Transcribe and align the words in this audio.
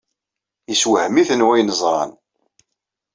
Yessewhem-iten 0.69 1.45
wayen 1.47 1.73
ẓran. 1.79 2.11